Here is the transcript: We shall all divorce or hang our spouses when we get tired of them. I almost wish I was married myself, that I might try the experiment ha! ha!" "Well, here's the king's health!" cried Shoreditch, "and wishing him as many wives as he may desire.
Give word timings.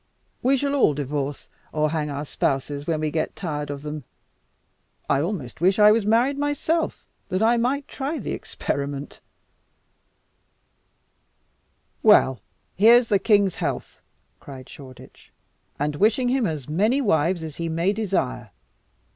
We 0.41 0.57
shall 0.57 0.73
all 0.73 0.95
divorce 0.95 1.47
or 1.71 1.91
hang 1.91 2.09
our 2.09 2.25
spouses 2.25 2.87
when 2.87 3.01
we 3.01 3.11
get 3.11 3.35
tired 3.35 3.69
of 3.69 3.83
them. 3.83 4.03
I 5.07 5.21
almost 5.21 5.61
wish 5.61 5.77
I 5.77 5.91
was 5.91 6.07
married 6.07 6.39
myself, 6.39 7.05
that 7.29 7.43
I 7.43 7.57
might 7.57 7.87
try 7.87 8.17
the 8.17 8.31
experiment 8.31 9.21
ha! 9.21 9.21
ha!" 12.03 12.09
"Well, 12.09 12.39
here's 12.75 13.09
the 13.09 13.19
king's 13.19 13.57
health!" 13.57 14.01
cried 14.39 14.67
Shoreditch, 14.67 15.31
"and 15.77 15.97
wishing 15.97 16.29
him 16.29 16.47
as 16.47 16.67
many 16.67 16.99
wives 16.99 17.43
as 17.43 17.57
he 17.57 17.69
may 17.69 17.93
desire. 17.93 18.49